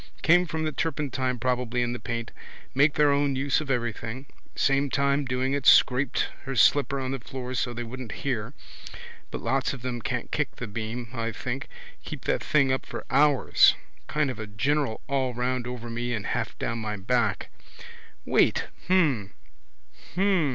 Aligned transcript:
Came 0.23 0.47
from 0.47 0.63
the 0.63 0.71
turpentine 0.71 1.37
probably 1.37 1.83
in 1.83 1.93
the 1.93 1.99
paint. 1.99 2.31
Make 2.73 2.95
their 2.95 3.11
own 3.11 3.35
use 3.35 3.61
of 3.61 3.69
everything. 3.69 4.25
Same 4.55 4.89
time 4.89 5.25
doing 5.25 5.53
it 5.53 5.67
scraped 5.67 6.29
her 6.45 6.55
slipper 6.55 6.99
on 6.99 7.11
the 7.11 7.19
floor 7.19 7.53
so 7.53 7.71
they 7.71 7.83
wouldn't 7.83 8.11
hear. 8.23 8.55
But 9.29 9.41
lots 9.41 9.73
of 9.73 9.83
them 9.83 10.01
can't 10.01 10.31
kick 10.31 10.55
the 10.55 10.65
beam, 10.65 11.09
I 11.13 11.31
think. 11.31 11.67
Keep 12.03 12.25
that 12.25 12.43
thing 12.43 12.71
up 12.73 12.83
for 12.87 13.05
hours. 13.11 13.75
Kind 14.07 14.31
of 14.31 14.39
a 14.39 14.47
general 14.47 15.01
all 15.07 15.35
round 15.35 15.67
over 15.67 15.87
me 15.87 16.15
and 16.15 16.25
half 16.25 16.57
down 16.57 16.79
my 16.79 16.97
back. 16.97 17.49
Wait. 18.25 18.69
Hm. 18.87 19.33
Hm. 20.15 20.49